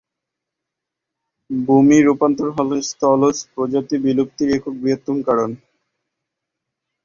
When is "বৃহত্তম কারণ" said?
4.81-5.49